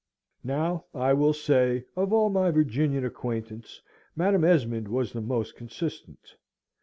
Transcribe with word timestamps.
Now, 0.43 0.85
I 0.95 1.13
will 1.13 1.31
say, 1.31 1.85
of 1.95 2.11
all 2.11 2.31
my 2.31 2.49
Virginian 2.49 3.05
acquaintance, 3.05 3.83
Madam 4.15 4.43
Esmond 4.43 4.87
was 4.87 5.13
the 5.13 5.21
most 5.21 5.55
consistent. 5.55 6.37